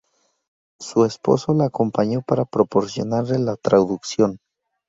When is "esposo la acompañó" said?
1.05-2.23